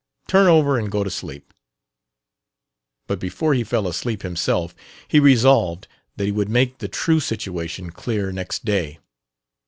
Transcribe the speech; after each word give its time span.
Turn 0.27 0.47
over 0.47 0.79
and 0.79 0.89
go 0.89 1.03
to 1.03 1.11
sleep." 1.11 1.53
But 3.05 3.19
before 3.19 3.53
he 3.53 3.63
fell 3.63 3.87
asleep 3.87 4.23
himself 4.23 4.73
he 5.07 5.19
resolved 5.19 5.87
that 6.15 6.25
he 6.25 6.31
would 6.31 6.49
make 6.49 6.79
the 6.79 6.87
true 6.87 7.19
situation 7.19 7.91
clear 7.91 8.31
next 8.31 8.65
day. 8.65 8.97